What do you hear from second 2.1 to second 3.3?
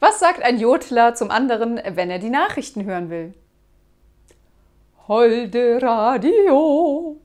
er die Nachrichten hören